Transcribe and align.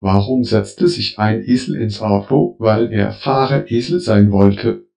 Warum 0.00 0.44
setzte 0.44 0.88
sich 0.88 1.18
ein 1.18 1.42
Esel 1.42 1.76
ins 1.76 2.00
Auto? 2.00 2.56
Weil 2.58 2.90
er 2.90 3.12
Fahreresel 3.12 4.00
sein 4.00 4.32
wollte 4.32 4.89